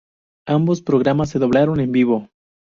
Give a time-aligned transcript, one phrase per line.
[0.47, 2.27] Ambos programas se doblaron en vivo.